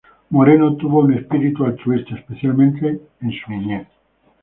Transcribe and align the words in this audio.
Moreno 0.31 0.75
tuvo 0.77 1.01
un 1.01 1.13
espíritu 1.13 1.63
altruista, 1.63 2.15
especialmente 2.15 3.01
hacia 3.21 3.39
la 3.51 3.55
niñez. 3.55 3.87